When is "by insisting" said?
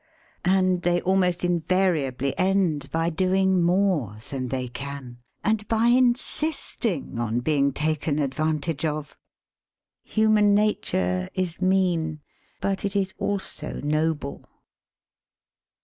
5.67-7.19